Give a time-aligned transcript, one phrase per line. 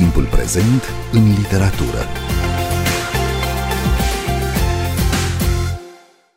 [0.00, 1.98] Timpul prezent în literatură.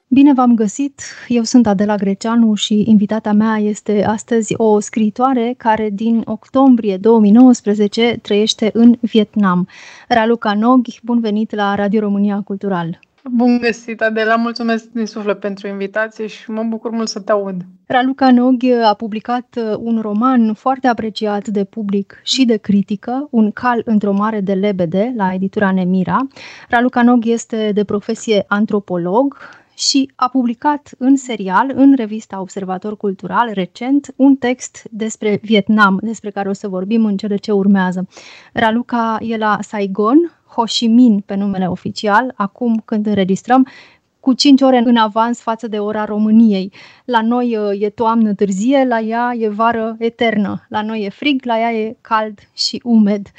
[0.08, 1.02] Bine v-am găsit!
[1.28, 8.20] Eu sunt Adela Greceanu și invitata mea este astăzi o scriitoare care din octombrie 2019
[8.22, 9.68] trăiește în Vietnam.
[10.08, 13.00] Raluca Nog, bun venit la Radio România Cultural!
[13.32, 14.36] Bun găsit, Adela!
[14.36, 17.62] Mulțumesc din suflet pentru invitație și mă bucur mult să te aud.
[17.88, 23.52] Raluca Nog a publicat uh, un roman foarte apreciat de public și de critică, Un
[23.52, 26.28] cal într-o mare de lebede, la editura Nemira.
[26.70, 29.38] Raluca Nog este de profesie antropolog,
[29.76, 36.30] și a publicat în serial, în revista Observator Cultural, recent, un text despre Vietnam, despre
[36.30, 38.08] care o să vorbim în cele ce urmează.
[38.54, 43.68] Raluca e la Saigon, Ho Chi Minh pe numele oficial, acum când înregistrăm,
[44.20, 46.72] cu 5 ore în avans față de ora României.
[47.06, 50.66] La noi uh, e toamnă târzie, la ea e vară eternă.
[50.70, 53.32] La noi e frig, la ea e cald și umed.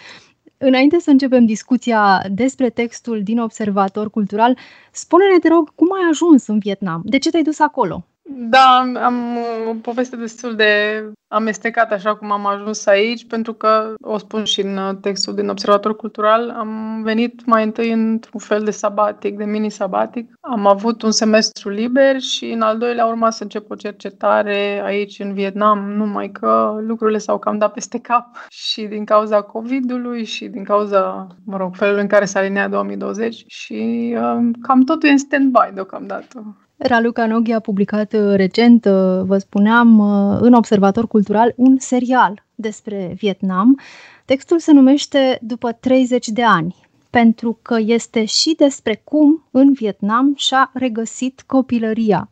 [0.58, 4.56] Înainte să începem discuția despre textul din Observator Cultural,
[4.92, 7.02] spune-ne, te rog, cum ai ajuns în Vietnam?
[7.04, 8.04] De ce te-ai dus acolo?
[8.26, 9.36] Da, am
[9.68, 14.60] o poveste destul de amestecat așa cum am ajuns aici, pentru că, o spun și
[14.60, 20.32] în textul din Observator Cultural, am venit mai întâi într-un fel de sabatic, de mini-sabatic.
[20.40, 25.18] Am avut un semestru liber și în al doilea urma să încep o cercetare aici
[25.18, 28.26] în Vietnam, numai că lucrurile s-au cam dat peste cap
[28.66, 33.44] și din cauza COVID-ului și din cauza, mă rog, felul în care s-a alineat 2020
[33.46, 36.63] și um, cam totul e în stand-by deocamdată.
[36.76, 42.44] Raluca Noghi a publicat uh, recent, uh, vă spuneam, uh, în Observator Cultural, un serial
[42.54, 43.80] despre Vietnam.
[44.24, 46.74] Textul se numește După 30 de ani,
[47.10, 52.30] pentru că este și despre cum în Vietnam și-a regăsit copilăria.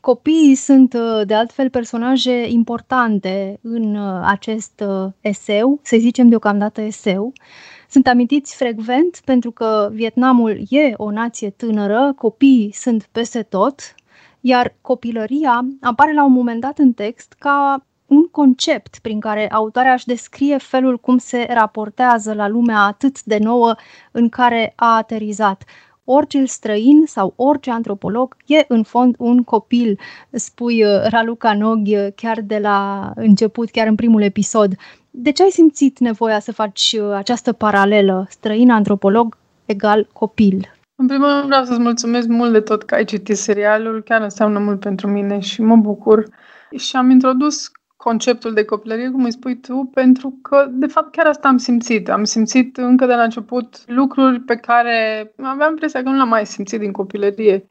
[0.00, 4.84] Copiii sunt, de altfel, personaje importante în acest
[5.20, 7.32] eseu, să zicem deocamdată eseu.
[7.92, 13.94] Sunt amintiți frecvent pentru că Vietnamul e o nație tânără, copiii sunt peste tot,
[14.40, 19.92] iar copilăria apare la un moment dat în text ca un concept prin care autoarea
[19.92, 23.74] își descrie felul cum se raportează la lumea atât de nouă
[24.10, 25.64] în care a aterizat.
[26.04, 29.98] Orice străin sau orice antropolog e în fond un copil,
[30.30, 34.72] spui uh, Raluca Nog chiar de la început, chiar în primul episod.
[35.10, 40.72] De ce ai simțit nevoia să faci uh, această paralelă, străin antropolog egal copil?
[40.96, 44.58] În primul rând vreau să-ți mulțumesc mult de tot că ai citit serialul, chiar înseamnă
[44.58, 46.28] mult pentru mine și mă bucur.
[46.76, 47.70] Și am introdus
[48.02, 52.10] conceptul de copilărie, cum îi spui tu, pentru că, de fapt, chiar asta am simțit.
[52.10, 56.46] Am simțit încă de la început lucruri pe care aveam impresia că nu le-am mai
[56.46, 57.66] simțit din copilărie.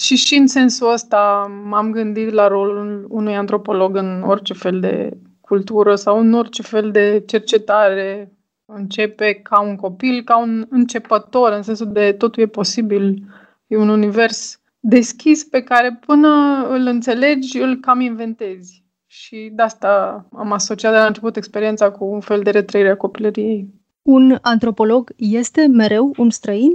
[0.00, 5.10] Și și în sensul ăsta m-am gândit la rolul unui antropolog în orice fel de
[5.40, 8.32] cultură sau în orice fel de cercetare
[8.64, 13.24] începe ca un copil, ca un începător, în sensul de totul e posibil,
[13.66, 16.28] e un univers deschis pe care până
[16.68, 18.86] îl înțelegi, îl cam inventezi.
[19.20, 22.96] Și de asta am asociat de la început experiența cu un fel de retrăire a
[22.96, 23.68] copilăriei.
[24.02, 26.72] Un antropolog este mereu un străin?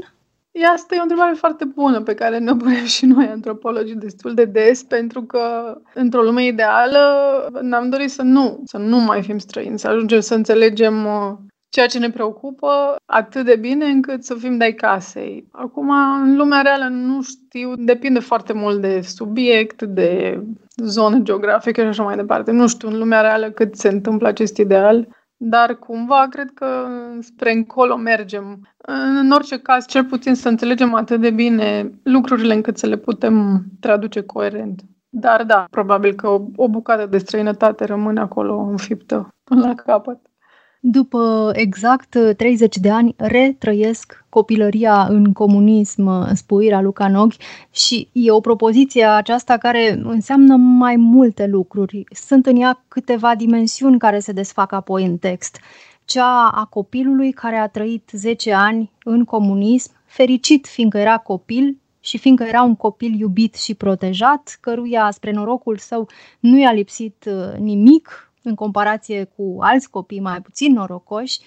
[0.74, 4.46] Asta e o întrebare foarte bună pe care ne punem și noi, antropologii, destul de
[4.46, 5.42] des, pentru că
[5.94, 7.00] într-o lume ideală
[7.62, 11.38] ne-am dorit să nu, să nu mai fim străini, să ajungem să înțelegem uh,
[11.74, 15.48] ceea ce ne preocupă atât de bine încât să fim de casei.
[15.52, 15.90] Acum,
[16.24, 20.40] în lumea reală, nu știu, depinde foarte mult de subiect, de
[20.76, 22.52] zonă geografică și așa mai departe.
[22.52, 25.08] Nu știu în lumea reală cât se întâmplă acest ideal
[25.46, 26.88] dar cumva cred că
[27.20, 28.68] spre încolo mergem.
[29.22, 33.64] În orice caz, cel puțin să înțelegem atât de bine lucrurile încât să le putem
[33.80, 34.82] traduce coerent.
[35.10, 40.20] Dar da, probabil că o, o bucată de străinătate rămâne acolo înfiptă până la capăt.
[40.86, 47.34] După exact 30 de ani, retrăiesc copilăria în comunism, spuirea Luca Nog,
[47.72, 52.04] și e o propoziție aceasta care înseamnă mai multe lucruri.
[52.12, 55.60] Sunt în ea câteva dimensiuni care se desfac apoi în text.
[56.06, 62.18] Cea a copilului care a trăit 10 ani în comunism, fericit fiindcă era copil și
[62.18, 66.10] fiindcă era un copil iubit și protejat, căruia spre norocul său
[66.40, 71.40] nu i-a lipsit uh, nimic, în comparație cu alți copii mai puțin norocoși,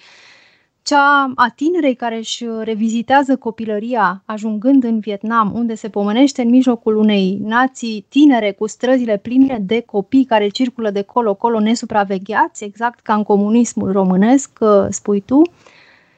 [0.81, 6.95] cea a tinerei care își revizitează copilăria ajungând în Vietnam, unde se pomenește în mijlocul
[6.95, 13.13] unei nații tinere cu străzile pline de copii care circulă de colo-colo nesupravegheați, exact ca
[13.13, 14.59] în comunismul românesc,
[14.89, 15.41] spui tu,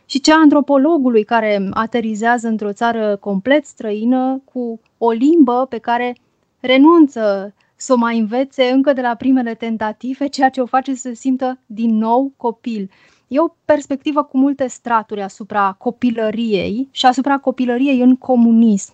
[0.05, 6.15] și cea a antropologului care aterizează într-o țară complet străină cu o limbă pe care
[6.59, 11.07] renunță să o mai învețe încă de la primele tentative, ceea ce o face să
[11.07, 12.89] se simtă din nou copil.
[13.27, 18.93] E o perspectivă cu multe straturi asupra copilăriei și asupra copilăriei în comunism.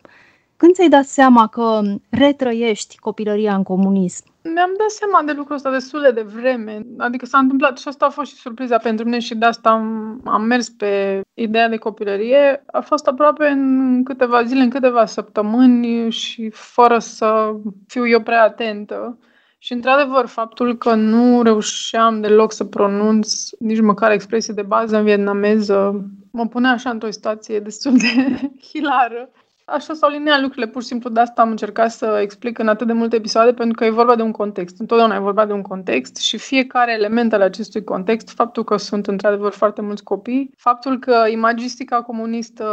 [0.58, 4.35] Când ți-ai dat seama că retrăiești copilăria în comunism?
[4.54, 6.82] Mi-am dat seama de lucrul ăsta destul de vreme.
[6.98, 10.22] Adică s-a întâmplat și asta a fost și surpriza pentru mine și de asta am,
[10.26, 12.64] am mers pe ideea de copilărie.
[12.72, 17.54] A fost aproape în câteva zile, în câteva săptămâni și fără să
[17.88, 19.20] fiu eu prea atentă.
[19.58, 25.04] Și, într-adevăr, faptul că nu reușeam deloc să pronunț nici măcar expresie de bază în
[25.04, 28.40] vietnameză mă punea așa într-o situație destul de
[28.70, 29.30] hilară.
[29.68, 32.88] Așa s-au lineat lucrurile, pur și simplu de asta am încercat să explic în atât
[32.88, 34.80] de multe episoade, pentru că e vorba de un context.
[34.80, 39.08] Întotdeauna e vorba de un context și fiecare element al acestui context, faptul că sunt
[39.08, 42.66] într-adevăr foarte mulți copii, faptul că imagistica comunistă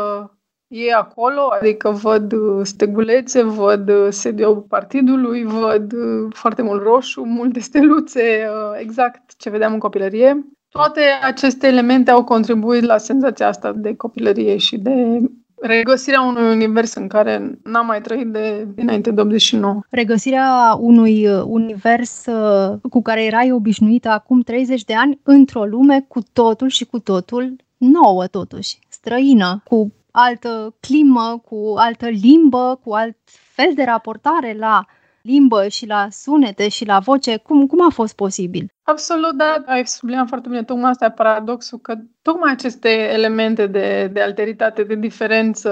[0.67, 5.93] e acolo, adică văd stegulețe, văd sediul partidului, văd
[6.35, 8.49] foarte mult roșu, multe steluțe,
[8.79, 10.47] exact ce vedeam în copilărie.
[10.69, 15.21] Toate aceste elemente au contribuit la senzația asta de copilărie și de
[15.63, 19.81] regăsirea unui univers în care n-am mai trăit de dinainte de 89.
[19.91, 26.05] Regăsirea unui uh, univers uh, cu care erai obișnuită acum 30 de ani într-o lume
[26.09, 32.93] cu totul și cu totul nouă totuși, străină, cu altă climă, cu altă limbă, cu
[32.93, 33.17] alt
[33.55, 34.85] fel de raportare la
[35.23, 37.37] limbă și la sunete și la voce.
[37.37, 38.72] Cum, cum a fost posibil?
[38.85, 39.63] Absolut, da.
[39.67, 44.95] Ai subliniat foarte bine tocmai asta, paradoxul, că tocmai aceste elemente de, de alteritate, de
[44.95, 45.71] diferență,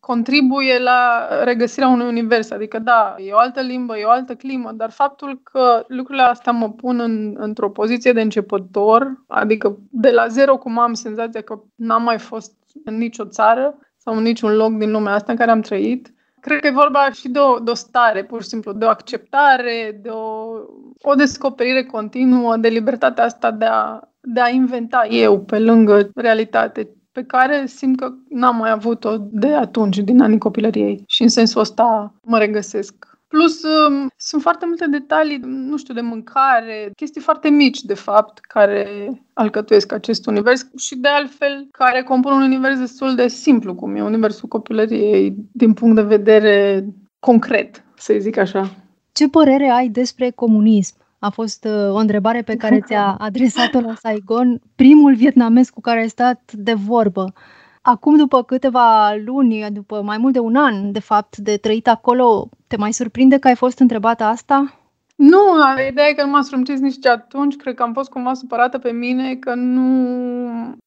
[0.00, 2.50] contribuie la regăsirea unui univers.
[2.50, 6.52] Adică, da, e o altă limbă, e o altă climă, dar faptul că lucrurile astea
[6.52, 11.60] mă pun în, într-o poziție de începător, adică de la zero, cum am senzația că
[11.74, 12.52] n-am mai fost
[12.84, 16.12] în nicio țară sau în niciun loc din lumea asta în care am trăit,
[16.42, 18.88] Cred că e vorba și de o, de o stare, pur și simplu, de o
[18.88, 20.56] acceptare, de o,
[21.02, 26.88] o descoperire continuă, de libertatea asta de a, de a inventa eu pe lângă realitate,
[27.12, 31.02] pe care simt că n-am mai avut-o de atunci, din anii copilăriei.
[31.06, 36.00] Și în sensul ăsta mă regăsesc Plus, um, sunt foarte multe detalii, nu știu, de
[36.00, 38.86] mâncare, chestii foarte mici, de fapt, care
[39.32, 44.02] alcătuiesc acest univers și, de altfel, care compun un univers destul de simplu, cum e
[44.02, 46.84] universul copilăriei, din punct de vedere
[47.18, 48.70] concret, să zic așa.
[49.12, 50.94] Ce părere ai despre comunism?
[51.18, 56.00] A fost uh, o întrebare pe care ți-a adresat-o la Saigon, primul vietnamez cu care
[56.00, 57.32] ai stat de vorbă.
[57.82, 62.48] Acum, după câteva luni, după mai mult de un an, de fapt, de trăit acolo,
[62.66, 64.76] te mai surprinde că ai fost întrebată asta?
[65.16, 65.38] Nu,
[65.88, 67.56] ideea e că nu m-a surprins nici atunci.
[67.56, 69.80] Cred că am fost cumva supărată pe mine că nu...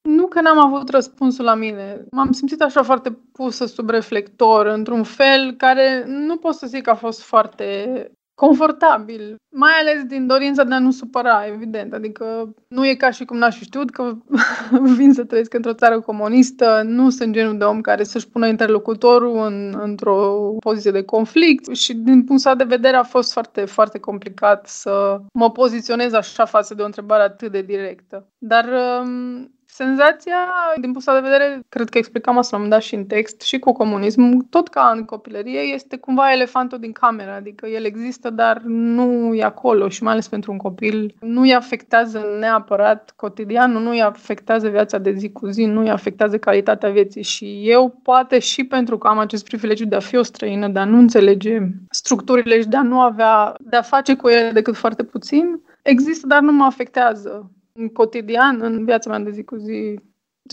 [0.02, 2.06] Nu că n-am avut răspunsul la mine.
[2.12, 6.90] M-am simțit așa foarte pusă sub reflector, într-un fel care nu pot să zic că
[6.90, 11.94] a fost foarte confortabil, mai ales din dorința de a nu supăra, evident.
[11.94, 14.14] Adică nu e ca și cum n-aș fi știut că
[14.98, 19.46] vin să trăiesc într-o țară comunistă, nu sunt genul de om care să-și pună interlocutorul
[19.46, 24.68] în, într-o poziție de conflict și din punctul de vedere a fost foarte, foarte complicat
[24.68, 28.28] să mă poziționez așa față de o întrebare atât de directă.
[28.38, 28.66] Dar
[29.04, 30.38] um, Senzația,
[30.82, 33.72] din punctul de vedere, cred că explicam asta la dat și în text, și cu
[33.72, 39.34] comunism, tot ca în copilărie, este cumva elefantul din cameră, adică el există, dar nu
[39.34, 44.02] e acolo și mai ales pentru un copil nu îi afectează neapărat cotidianul, nu îi
[44.02, 47.24] afectează viața de zi cu zi, nu îi afectează calitatea vieții.
[47.24, 50.80] Și eu, poate și pentru că am acest privilegiu de a fi o străină, de
[50.80, 51.60] a nu înțelege
[51.90, 56.28] structurile și de a nu avea, de a face cu ele decât foarte puțin, există,
[56.28, 60.00] dar nu mă afectează în cotidian, în viața mea de zi cu zi.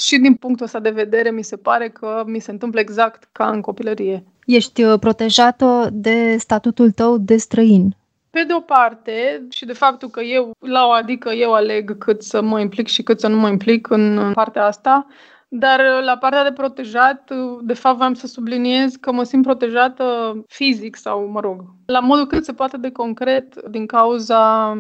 [0.00, 3.50] Și din punctul ăsta de vedere, mi se pare că mi se întâmplă exact ca
[3.50, 4.24] în copilărie.
[4.46, 7.96] Ești uh, protejată de statutul tău de străin.
[8.30, 12.22] Pe de o parte, și de faptul că eu, la o adică eu aleg cât
[12.22, 15.06] să mă implic și cât să nu mă implic în partea asta,
[15.48, 20.04] dar la partea de protejat, de fapt, vreau să subliniez că mă simt protejată
[20.48, 24.72] fizic sau, mă rog, la modul cât se poate de concret din cauza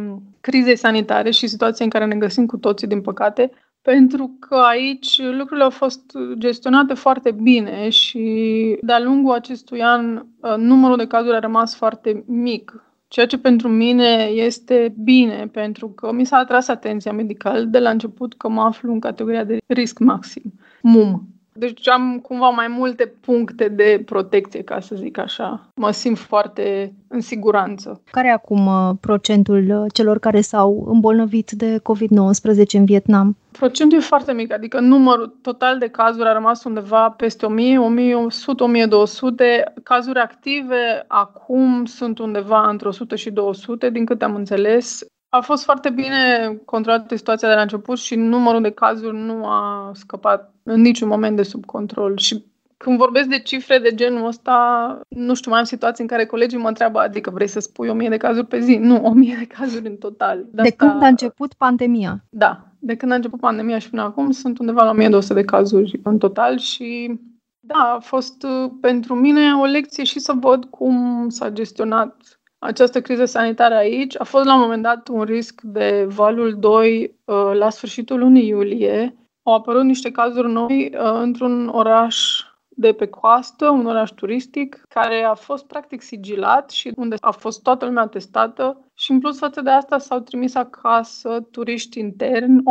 [0.42, 3.50] crizei sanitare și situației în care ne găsim cu toții, din păcate,
[3.82, 10.96] pentru că aici lucrurile au fost gestionate foarte bine și de-a lungul acestui an numărul
[10.96, 12.84] de cazuri a rămas foarte mic.
[13.08, 17.90] Ceea ce pentru mine este bine, pentru că mi s-a atras atenția medicală de la
[17.90, 21.31] început că mă aflu în categoria de risc maxim, MUM.
[21.52, 25.68] Deci am cumva mai multe puncte de protecție, ca să zic așa.
[25.74, 28.00] Mă simt foarte în siguranță.
[28.10, 33.36] Care e acum uh, procentul uh, celor care s-au îmbolnăvit de COVID-19 în Vietnam?
[33.52, 38.62] Procentul e foarte mic, adică numărul total de cazuri a rămas undeva peste 1000, 1100,
[38.62, 39.72] 1200.
[39.82, 45.00] Cazuri active acum sunt undeva între 100 și 200, din câte am înțeles.
[45.34, 49.90] A fost foarte bine controlată situația de la început și numărul de cazuri nu a
[49.94, 52.16] scăpat în niciun moment de sub control.
[52.16, 52.44] Și
[52.76, 56.58] când vorbesc de cifre de genul ăsta, nu știu, mai am situații în care colegii
[56.58, 58.76] mă întreabă, adică vrei să spui o mie de cazuri pe zi?
[58.76, 60.38] Nu, o mie de cazuri în total.
[60.38, 60.86] De, de asta...
[60.86, 62.24] când a început pandemia?
[62.30, 66.00] Da, de când a început pandemia și până acum sunt undeva la 1200 de cazuri
[66.02, 67.20] în total și
[67.60, 73.00] da, a fost uh, pentru mine o lecție și să văd cum s-a gestionat această
[73.00, 74.20] criză sanitară aici.
[74.20, 78.48] A fost la un moment dat un risc de valul 2 uh, la sfârșitul lunii
[78.48, 79.16] iulie.
[79.42, 85.22] Au apărut niște cazuri noi uh, într-un oraș de pe coastă, un oraș turistic, care
[85.22, 89.60] a fost practic sigilat și unde a fost toată lumea testată și în plus față
[89.60, 92.62] de asta s-au trimis acasă turiști interni,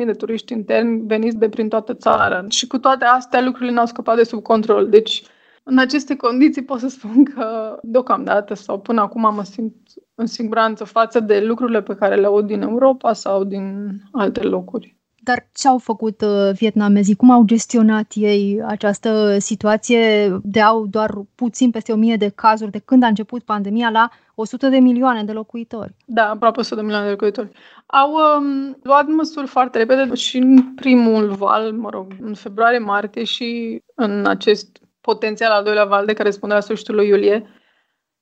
[0.00, 2.44] 80.000 de turiști interni veniți de prin toată țara.
[2.48, 4.88] Și cu toate astea lucrurile n-au scăpat de sub control.
[4.88, 5.22] Deci
[5.62, 9.76] în aceste condiții pot să spun că deocamdată sau până acum mă simt
[10.14, 14.98] în siguranță față de lucrurile pe care le aud din Europa sau din alte locuri.
[15.22, 17.16] Dar ce au făcut uh, vietnamezii?
[17.16, 22.70] Cum au gestionat ei această situație de au doar puțin peste o mie de cazuri
[22.70, 25.96] de când a început pandemia la 100 de milioane de locuitori?
[26.04, 27.50] Da, aproape 100 de milioane de locuitori.
[27.86, 33.80] Au um, luat măsuri foarte repede și în primul val, mă rog, în februarie-martie și
[33.94, 37.48] în acest potențial al doilea val de care spunea la sfârșitul lui iulie,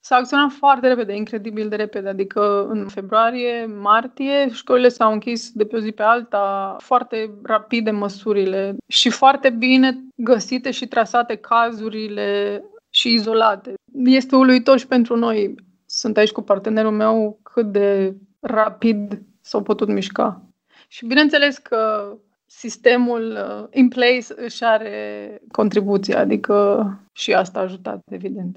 [0.00, 2.08] s-a acționat foarte repede, incredibil de repede.
[2.08, 7.90] Adică în februarie, martie, școlile s-au închis de pe o zi pe alta, foarte rapide
[7.90, 13.74] măsurile și foarte bine găsite și trasate cazurile și izolate.
[14.04, 15.54] Este uluitor și pentru noi.
[15.86, 20.42] Sunt aici cu partenerul meu cât de rapid s-au putut mișca.
[20.88, 22.12] Și bineînțeles că
[22.50, 28.56] sistemul uh, in place își are contribuția, adică și asta a ajutat, evident.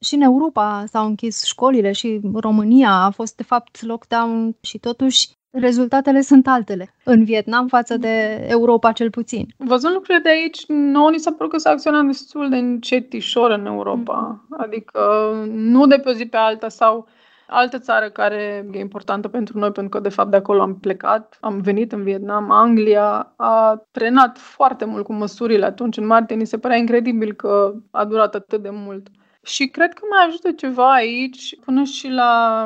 [0.00, 5.28] Și în Europa s-au închis școlile și România a fost de fapt lockdown și totuși
[5.50, 9.46] rezultatele sunt altele în Vietnam față de Europa cel puțin.
[9.56, 13.66] Văzând lucrurile de aici, nouă ni s-a părut că s-a acționat destul de încetișor în
[13.66, 14.46] Europa.
[14.48, 14.56] Mm.
[14.60, 15.00] Adică
[15.48, 17.08] nu de pe o zi pe alta sau
[17.50, 21.38] Altă țară care e importantă pentru noi, pentru că de fapt de acolo am plecat,
[21.40, 26.46] am venit în Vietnam, Anglia a trenat foarte mult cu măsurile atunci în martie, ni
[26.46, 29.08] se părea incredibil că a durat atât de mult.
[29.42, 32.64] Și cred că mai ajută ceva aici, până și la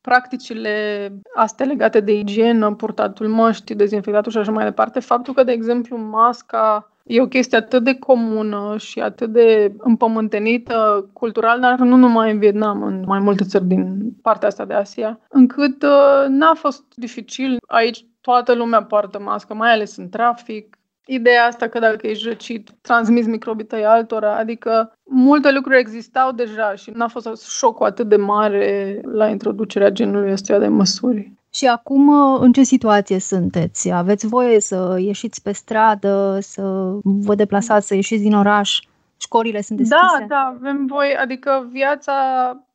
[0.00, 5.52] practicile astea legate de igienă, purtatul măștii, dezinfectatul și așa mai departe, faptul că, de
[5.52, 11.96] exemplu, masca e o chestie atât de comună și atât de împământenită cultural, dar nu
[11.96, 16.54] numai în Vietnam, în mai multe țări din partea asta de Asia, încât uh, n-a
[16.54, 17.56] fost dificil.
[17.66, 20.76] Aici toată lumea poartă mască, mai ales în trafic.
[21.06, 26.74] Ideea asta că dacă ești răcit, transmiți microbii tăi altora, adică multe lucruri existau deja
[26.74, 31.32] și n-a fost șocul atât de mare la introducerea genului ăstuia de măsuri.
[31.50, 32.08] Și acum,
[32.40, 33.90] în ce situație sunteți?
[33.90, 36.62] Aveți voie să ieșiți pe stradă, să
[37.02, 38.80] vă deplasați, să ieșiți din oraș?
[39.16, 40.16] Școlile sunt deschise?
[40.18, 41.16] Da, da, avem voie.
[41.16, 42.12] Adică viața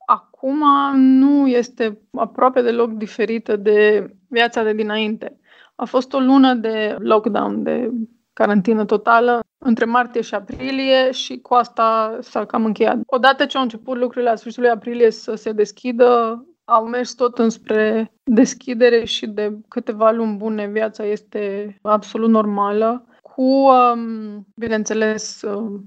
[0.05, 0.63] acum
[0.97, 5.37] nu este aproape deloc diferită de viața de dinainte.
[5.75, 7.91] A fost o lună de lockdown, de
[8.33, 12.97] carantină totală, între martie și aprilie și cu asta s-a cam încheiat.
[13.05, 18.11] Odată ce au început lucrurile la sfârșitul aprilie să se deschidă, au mers tot înspre
[18.23, 25.83] deschidere și de câteva luni bune viața este absolut normală, cu, um, bineînțeles, um,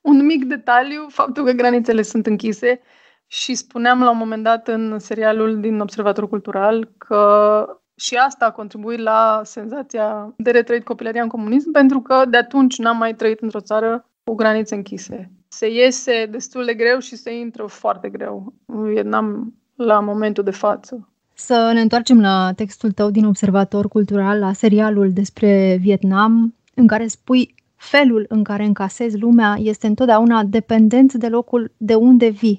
[0.00, 2.80] un mic detaliu, faptul că granițele sunt închise
[3.26, 7.64] și spuneam la un moment dat în serialul din Observator Cultural că
[7.96, 12.78] și asta a contribuit la senzația de retrăit copilăria în comunism, pentru că de atunci
[12.78, 15.30] n-am mai trăit într-o țară cu granițe închise.
[15.48, 18.54] Se iese destul de greu și se intră foarte greu.
[18.66, 21.08] În Vietnam la momentul de față.
[21.34, 27.06] Să ne întoarcem la textul tău din Observator Cultural, la serialul despre Vietnam, în care
[27.06, 32.58] spui felul în care încasezi lumea este întotdeauna dependent de locul de unde vii.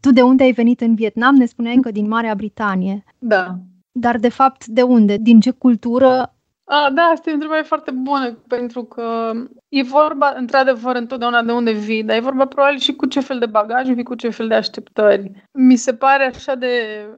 [0.00, 3.04] Tu de unde ai venit în Vietnam ne spuneai încă din Marea Britanie.
[3.18, 3.58] Da.
[3.92, 5.16] Dar de fapt de unde?
[5.16, 6.36] Din ce cultură
[6.68, 9.32] a, da, asta e o întrebare foarte bună, pentru că
[9.78, 13.38] e vorba, într-adevăr, întotdeauna de unde vii, dar e vorba probabil și cu ce fel
[13.38, 15.30] de bagaj vii, cu ce fel de așteptări.
[15.52, 16.70] Mi se pare așa de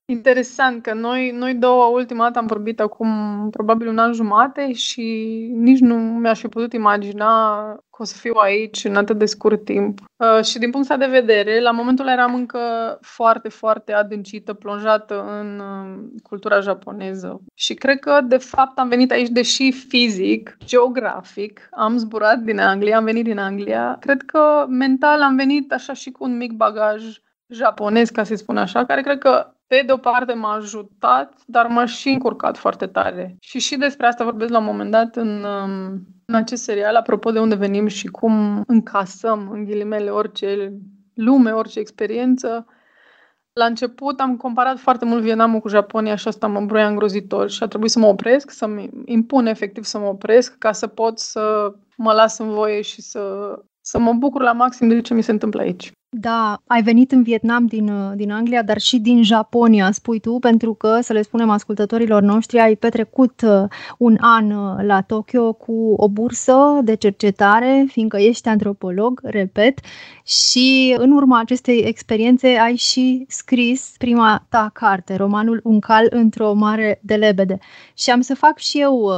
[0.06, 3.08] interesant că noi, noi două, ultima dată am vorbit acum
[3.50, 5.02] probabil un an jumate și
[5.54, 7.62] nici nu mi-aș fi putut imagina
[7.98, 9.98] că o să fiu aici în atât de scurt timp.
[10.16, 12.58] Uh, și din punctul de vedere, la momentul eram încă
[13.00, 17.40] foarte, foarte adâncită, plonjată în uh, cultura japoneză.
[17.54, 22.96] Și cred că, de fapt, am venit aici, deși fizic, geografic, am zburat din Anglia,
[22.96, 23.96] am venit din Anglia.
[24.00, 27.04] Cred că mental am venit așa și cu un mic bagaj
[27.46, 31.66] japonez, ca să spun așa, care cred că pe de o parte m-a ajutat, dar
[31.66, 33.36] m-a și încurcat foarte tare.
[33.40, 37.30] Și și despre asta vorbesc la un moment dat în, um, în acest serial, apropo
[37.30, 40.72] de unde venim și cum încasăm, în ghilimele, orice
[41.14, 42.66] lume, orice experiență.
[43.58, 47.62] La început am comparat foarte mult Vietnamul cu Japonia și asta mă broia îngrozitor și
[47.62, 51.72] a trebuit să mă opresc, să-mi impun efectiv să mă opresc ca să pot să
[51.96, 55.30] mă las în voie și să, să mă bucur la maxim de ce mi se
[55.30, 55.92] întâmplă aici.
[56.10, 60.38] Da, ai venit în Vietnam din, uh, din Anglia, dar și din Japonia, spui tu,
[60.38, 65.52] pentru că, să le spunem ascultătorilor noștri, ai petrecut uh, un an uh, la Tokyo
[65.52, 69.78] cu o bursă de cercetare, fiindcă ești antropolog, repet,
[70.24, 76.52] și în urma acestei experiențe ai și scris prima ta carte, romanul Un cal într-o
[76.52, 77.58] mare de lebede.
[77.94, 79.10] Și am să fac și eu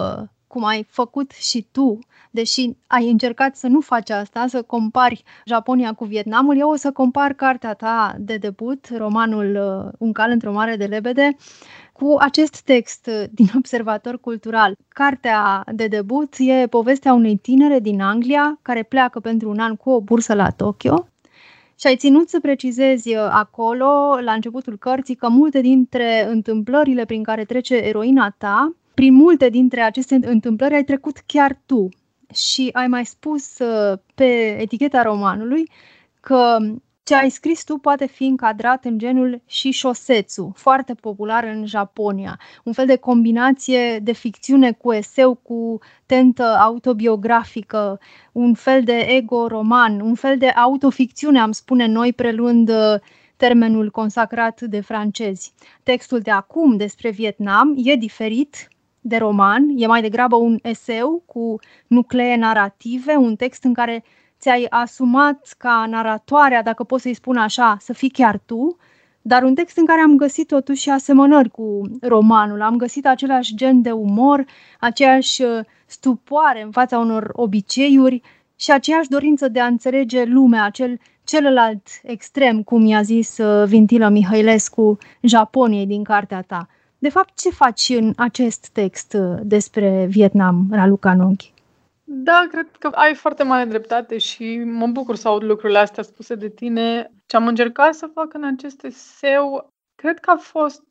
[0.52, 1.98] cum ai făcut și tu
[2.30, 6.92] deși ai încercat să nu faci asta, să compari Japonia cu Vietnamul, eu o să
[6.92, 11.36] compar cartea ta de debut, romanul uh, Un cal într-o mare de lebede,
[11.92, 14.76] cu acest text uh, din Observator Cultural.
[14.88, 19.90] Cartea de debut e povestea unei tinere din Anglia care pleacă pentru un an cu
[19.90, 21.08] o bursă la Tokyo
[21.80, 27.22] și ai ținut să precizezi uh, acolo, la începutul cărții, că multe dintre întâmplările prin
[27.22, 31.88] care trece eroina ta, prin multe dintre aceste întâmplări ai trecut chiar tu
[32.34, 35.70] și ai mai spus uh, pe eticheta romanului
[36.20, 36.56] că
[37.02, 42.38] ce ai scris tu poate fi încadrat în genul și șosețu, foarte popular în Japonia.
[42.64, 48.00] Un fel de combinație de ficțiune cu eseu, cu tentă autobiografică,
[48.32, 52.94] un fel de ego-roman, un fel de autoficțiune, am spune noi, preluând uh,
[53.36, 55.52] termenul consacrat de francezi.
[55.82, 58.68] Textul de acum despre Vietnam e diferit
[59.00, 64.04] de roman, e mai degrabă un eseu cu nuclee narrative, un text în care
[64.40, 68.76] ți-ai asumat ca naratoarea, dacă pot să-i spun așa, să fii chiar tu,
[69.22, 72.62] dar un text în care am găsit totuși asemănări cu romanul.
[72.62, 74.44] Am găsit același gen de umor,
[74.80, 78.22] aceeași uh, stupoare în fața unor obiceiuri
[78.56, 84.08] și aceeași dorință de a înțelege lumea, acel celălalt extrem, cum i-a zis uh, Vintilă
[84.08, 86.68] Mihailescu Japoniei din cartea ta.
[87.00, 91.52] De fapt, ce faci în acest text uh, despre Vietnam, Raluca Nonghi?
[92.04, 96.34] Da, cred că ai foarte mare dreptate și mă bucur să aud lucrurile astea spuse
[96.34, 97.12] de tine.
[97.26, 100.82] Ce am încercat să fac în acest eseu, cred că a fost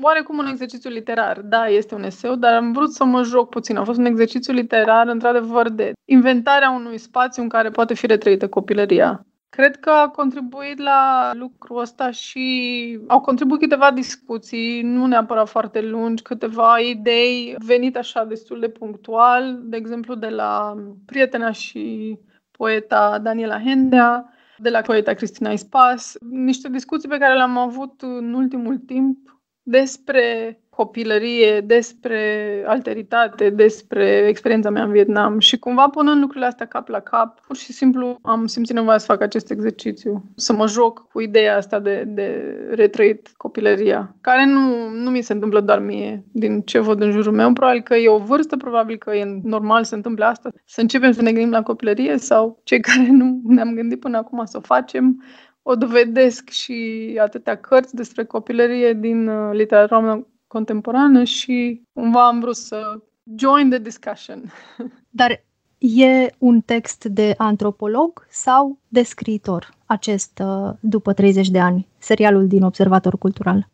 [0.00, 1.40] oarecum un exercițiu literar.
[1.40, 3.76] Da, este un eseu, dar am vrut să mă joc puțin.
[3.76, 8.48] A fost un exercițiu literar, într-adevăr, de inventarea unui spațiu în care poate fi retrăită
[8.48, 9.26] copilăria.
[9.56, 15.80] Cred că a contribuit la lucrul ăsta și au contribuit câteva discuții, nu neapărat foarte
[15.80, 20.74] lungi, câteva idei venite așa destul de punctual, de exemplu de la
[21.06, 22.18] prietena și
[22.50, 28.34] poeta Daniela Hendea, de la poeta Cristina Ispas, niște discuții pe care le-am avut în
[28.34, 32.20] ultimul timp despre copilărie, despre
[32.66, 37.56] alteritate, despre experiența mea în Vietnam și cumva punând lucrurile astea cap la cap, pur
[37.56, 41.78] și simplu am simțit nevoia să fac acest exercițiu, să mă joc cu ideea asta
[41.78, 47.00] de, de retrăit copilăria, care nu, nu mi se întâmplă doar mie, din ce văd
[47.00, 50.50] în jurul meu, probabil că e o vârstă, probabil că e normal să întâmple asta,
[50.64, 54.44] să începem să ne gândim la copilărie sau cei care nu ne-am gândit până acum
[54.44, 55.22] să o facem,
[55.62, 62.56] o dovedesc și atâtea cărți despre copilărie din uh, literatura contemporană și cumva am vrut
[62.56, 63.00] să
[63.36, 64.52] join the discussion.
[65.20, 65.44] Dar
[65.78, 72.46] e un text de antropolog sau de scriitor acest uh, după 30 de ani, serialul
[72.46, 73.68] din Observator Cultural?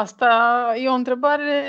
[0.00, 1.62] Asta e o întrebare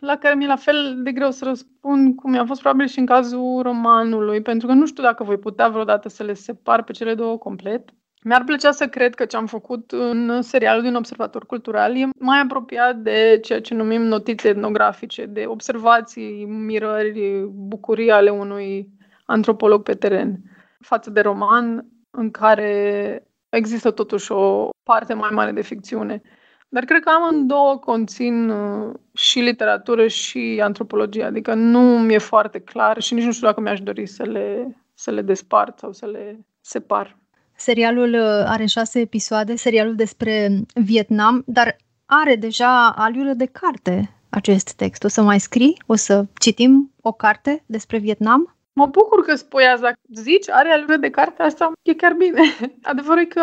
[0.00, 3.06] la care mi-e la fel de greu să răspund cum mi-a fost probabil și în
[3.06, 7.14] cazul romanului, pentru că nu știu dacă voi putea vreodată să le separ pe cele
[7.14, 7.90] două complet.
[8.26, 12.40] Mi-ar plăcea să cred că ce am făcut în serialul din Observator Cultural e mai
[12.40, 18.88] apropiat de ceea ce numim notițe etnografice, de observații, mirări, bucurii ale unui
[19.26, 20.40] antropolog pe teren,
[20.80, 26.22] față de roman, în care există totuși o parte mai mare de ficțiune.
[26.68, 33.00] Dar cred că amândouă conțin uh, și literatură și antropologie, adică nu mi-e foarte clar
[33.00, 36.46] și nici nu știu dacă mi-aș dori să le să le despart sau să le
[36.60, 37.18] separ.
[37.64, 44.72] Serialul uh, are șase episoade, serialul despre Vietnam, dar are deja aliură de carte acest
[44.72, 45.04] text.
[45.04, 45.82] O să mai scrii?
[45.86, 48.56] O să citim o carte despre Vietnam?
[48.72, 49.92] Mă bucur că spui asta.
[50.14, 52.42] Zici, are alură de carte, asta e chiar bine.
[52.92, 53.40] Adevărul e că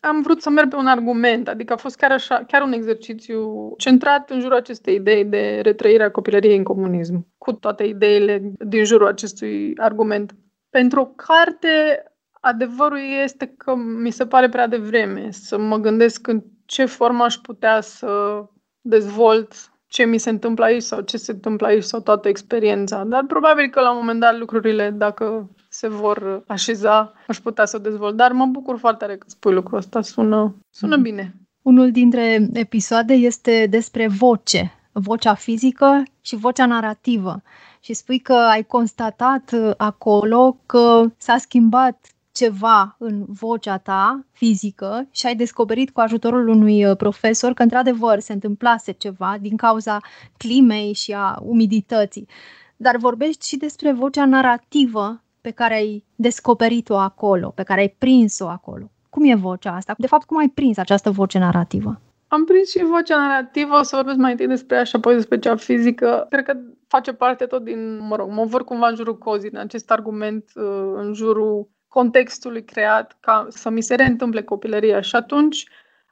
[0.00, 3.72] am vrut să merg pe un argument, adică a fost chiar așa, chiar un exercițiu
[3.76, 9.06] centrat în jurul acestei idei de retrăirea copilăriei în comunism, cu toate ideile din jurul
[9.06, 10.34] acestui argument.
[10.70, 12.02] Pentru o carte,
[12.46, 17.34] adevărul este că mi se pare prea devreme să mă gândesc în ce formă aș
[17.34, 18.42] putea să
[18.80, 19.54] dezvolt
[19.88, 23.04] ce mi se întâmplă aici sau ce se întâmplă aici sau toată experiența.
[23.04, 27.76] Dar probabil că la un moment dat lucrurile, dacă se vor așeza, aș putea să
[27.76, 28.16] o dezvolt.
[28.16, 31.34] Dar mă bucur foarte tare că spui lucrul ăsta, sună, sună bine.
[31.62, 37.42] Unul dintre episoade este despre voce, vocea fizică și vocea narrativă.
[37.80, 45.26] Și spui că ai constatat acolo că s-a schimbat ceva în vocea ta fizică și
[45.26, 50.00] ai descoperit cu ajutorul unui uh, profesor că într-adevăr se întâmplase ceva din cauza
[50.36, 52.28] climei și a umidității.
[52.76, 58.48] Dar vorbești și despre vocea narrativă pe care ai descoperit-o acolo, pe care ai prins-o
[58.48, 58.90] acolo.
[59.10, 59.94] Cum e vocea asta?
[59.98, 62.00] De fapt, cum ai prins această voce narrativă?
[62.28, 65.38] Am prins și vocea narrativă, o să vorbesc mai întâi despre ea și apoi despre
[65.38, 66.26] cea fizică.
[66.30, 69.58] Cred că face parte tot din, mă rog, mă vor cumva în jurul cozii, în
[69.58, 75.00] acest argument, uh, în jurul contextului creat ca să mi se reîntâmple copilăria.
[75.00, 75.64] Și atunci,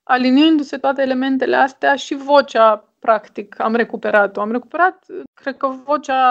[0.03, 4.41] aliniindu-se toate elementele astea și vocea, practic, am recuperat-o.
[4.41, 6.23] Am recuperat, cred că, vocea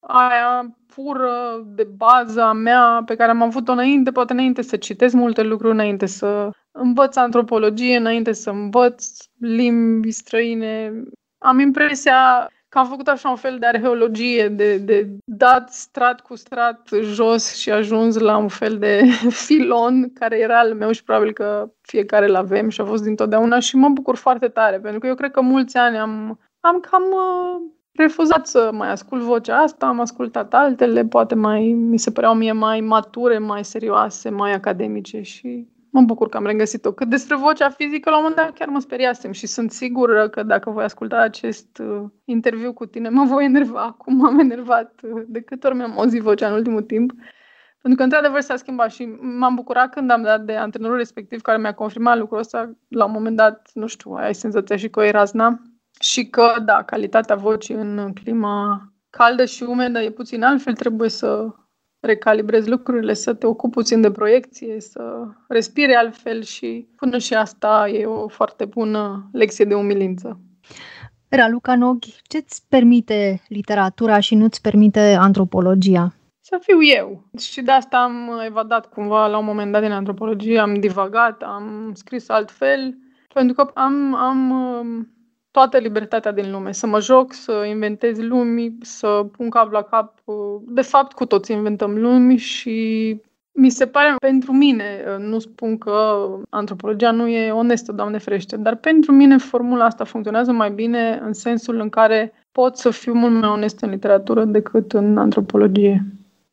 [0.00, 5.14] aia pură, de bază a mea, pe care am avut-o înainte, poate înainte să citesc
[5.14, 10.92] multe lucruri, înainte să învăț antropologie, înainte să învăț limbi străine.
[11.38, 15.08] Am impresia că am făcut așa un fel de arheologie, de, de
[15.40, 19.02] dat strat cu strat jos și ajuns la un fel de
[19.46, 23.58] filon care era al meu și probabil că fiecare îl avem și a fost dintotdeauna
[23.58, 27.02] și mă bucur foarte tare, pentru că eu cred că mulți ani am, am cam
[27.02, 32.34] uh, refuzat să mai ascult vocea asta, am ascultat altele, poate mai, mi se păreau
[32.34, 36.92] mie mai mature, mai serioase, mai academice și mă bucur că am regăsit-o.
[36.92, 40.42] Cât despre vocea fizică, la un moment dat chiar mă speriasem și sunt sigură că
[40.42, 45.22] dacă voi asculta acest uh, interviu cu tine, mă voi enerva, cum m-am enervat uh,
[45.26, 47.12] de câte ori mi-am auzit vocea în ultimul timp.
[47.82, 51.58] Pentru că, într-adevăr, s-a schimbat și m-am bucurat când am dat de antrenorul respectiv care
[51.58, 52.72] mi-a confirmat lucrul ăsta.
[52.88, 55.62] La un moment dat, nu știu, ai senzația și că o razna.
[56.00, 61.54] Și că, da, calitatea vocii în clima caldă și umedă e puțin altfel, trebuie să
[62.00, 67.88] recalibrezi lucrurile, să te ocupi puțin de proiecție, să respiri altfel și până și asta
[67.88, 70.40] e o foarte bună lecție de umilință.
[71.28, 76.14] Raluca Noghi, ce-ți permite literatura și nu-ți permite antropologia?
[76.40, 77.24] Să fiu eu.
[77.38, 81.92] Și de asta am evadat cumva la un moment dat din antropologie, am divagat, am
[81.94, 82.96] scris altfel,
[83.34, 84.52] pentru că am, am
[85.50, 90.14] toată libertatea din lume, să mă joc, să inventez lumi, să pun cap la cap.
[90.66, 93.20] De fapt, cu toți inventăm lumi și
[93.52, 98.74] mi se pare, pentru mine, nu spun că antropologia nu e onestă, Doamne ferește, dar
[98.74, 103.40] pentru mine formula asta funcționează mai bine în sensul în care pot să fiu mult
[103.40, 106.06] mai onest în literatură decât în antropologie.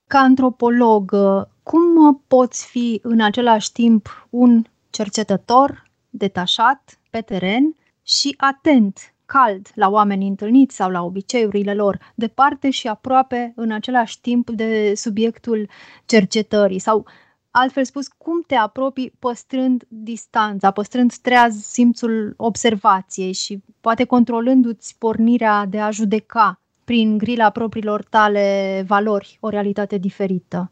[0.08, 1.16] Ca antropolog,
[1.64, 7.76] cum poți fi în același timp un cercetător detașat pe teren
[8.08, 14.22] și atent, cald la oamenii întâlniți sau la obiceiurile lor, departe și aproape în același
[14.22, 15.70] timp de subiectul
[16.06, 17.06] cercetării sau
[17.52, 25.66] Altfel spus, cum te apropii păstrând distanța, păstrând treaz simțul observației și poate controlându-ți pornirea
[25.66, 30.72] de a judeca prin grila propriilor tale valori o realitate diferită?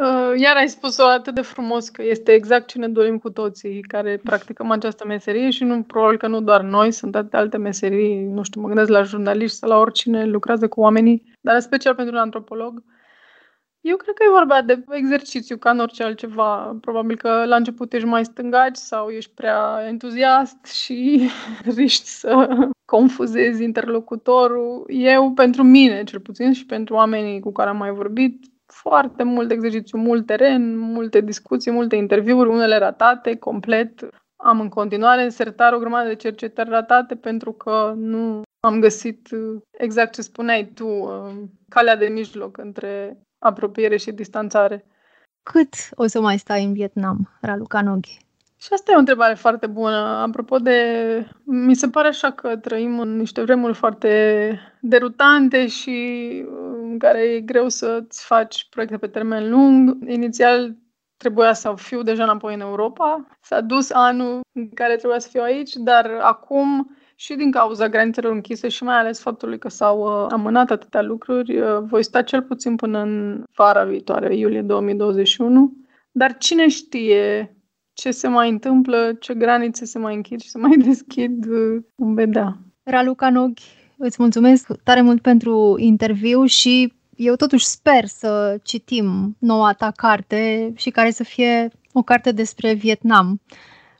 [0.00, 3.80] Uh, iar ai spus-o atât de frumos că este exact ce ne dorim cu toții
[3.80, 8.24] care practicăm această meserie și nu, probabil că nu doar noi, sunt atâtea alte meserii,
[8.24, 11.94] nu știu, mă gândesc la jurnaliști sau la oricine lucrează cu oamenii, dar în special
[11.94, 12.82] pentru un antropolog.
[13.80, 16.76] Eu cred că e vorba de exercițiu ca în orice altceva.
[16.80, 21.28] Probabil că la început ești mai stângaci sau ești prea entuziast și
[21.76, 22.48] riști să
[22.84, 24.84] confuzezi interlocutorul.
[24.88, 29.50] Eu, pentru mine, cel puțin, și pentru oamenii cu care am mai vorbit, foarte mult
[29.50, 34.08] exercițiu, mult teren, multe discuții, multe interviuri, unele ratate complet.
[34.36, 39.28] Am în continuare în sertar o grămadă de cercetări ratate pentru că nu am găsit
[39.70, 41.32] exact ce spuneai tu, uh,
[41.68, 44.84] calea de mijloc între apropiere și distanțare.
[45.42, 48.18] Cât o să mai stai în Vietnam, Raluca Noghi?
[48.60, 49.96] Și asta e o întrebare foarte bună.
[49.96, 50.80] Apropo de...
[51.44, 56.30] Mi se pare așa că trăim în niște vremuri foarte derutante și
[56.98, 59.96] care e greu să-ți faci proiecte pe termen lung.
[60.06, 60.76] Inițial
[61.16, 63.26] trebuia să fiu deja înapoi în Europa.
[63.40, 68.32] S-a dus anul în care trebuia să fiu aici, dar acum și din cauza granițelor
[68.32, 72.42] închise și mai ales faptului că s-au uh, amânat atâtea lucruri, uh, voi sta cel
[72.42, 75.72] puțin până în vara viitoare, iulie 2021.
[76.10, 77.56] Dar cine știe
[77.92, 82.14] ce se mai întâmplă, ce granițe se mai închid și se mai deschid, uh, vom
[82.14, 82.58] vedea.
[82.82, 89.72] Raluca Noghi, îți mulțumesc tare mult pentru interviu și eu totuși sper să citim noua
[89.72, 93.40] ta carte și care să fie o carte despre Vietnam,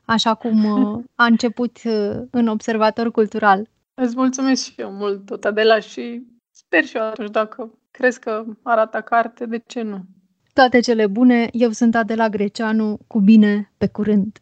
[0.05, 3.69] așa cum uh, a început uh, în Observator Cultural.
[3.95, 8.45] Îți mulțumesc și eu mult, tot Adela, și sper și eu atunci dacă crezi că
[8.63, 10.01] arată carte, de ce nu?
[10.53, 14.39] Toate cele bune, eu sunt Adela Greceanu, cu bine, pe curând!